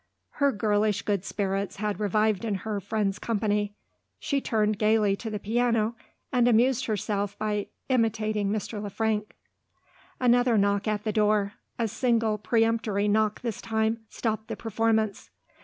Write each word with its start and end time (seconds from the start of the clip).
Her 0.39 0.51
girlish 0.51 1.03
good 1.03 1.23
spirits 1.25 1.75
had 1.75 1.99
revived 1.99 2.43
in 2.43 2.55
her 2.65 2.79
friend's 2.79 3.19
company. 3.19 3.75
She 4.17 4.41
turned 4.41 4.79
gaily 4.79 5.15
to 5.17 5.29
the 5.29 5.37
piano, 5.37 5.95
and 6.31 6.47
amused 6.47 6.87
herself 6.87 7.37
by 7.37 7.67
imitating 7.87 8.49
Mr. 8.49 8.81
Le 8.81 8.89
Frank. 8.89 9.35
Another 10.19 10.57
knock 10.57 10.87
at 10.87 11.03
the 11.03 11.13
door 11.13 11.53
a 11.77 11.87
single 11.87 12.39
peremptory 12.39 13.07
knock 13.07 13.41
this 13.41 13.61
time 13.61 13.99
stopped 14.09 14.47
the 14.47 14.55
performance. 14.57 15.29